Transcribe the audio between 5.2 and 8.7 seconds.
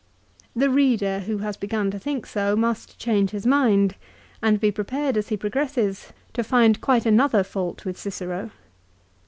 he progresses, to find quite another fault with Cicero.